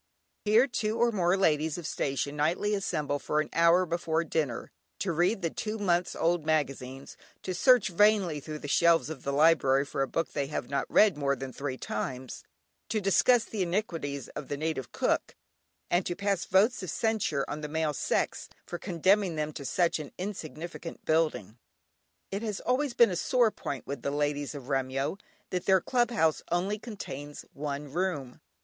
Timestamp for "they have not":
10.33-10.89